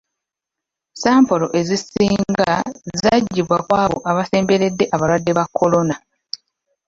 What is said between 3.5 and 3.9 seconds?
ku